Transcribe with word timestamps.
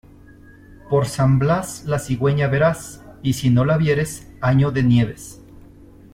Por 0.89 1.05
San 1.05 1.37
Blas, 1.37 1.85
la 1.85 1.99
cigüeña 1.99 2.47
verás; 2.47 3.03
y 3.21 3.33
si 3.33 3.51
no 3.51 3.65
la 3.65 3.77
vieres 3.77 4.31
año 4.41 4.71
de 4.71 4.81
nieves. 4.81 5.43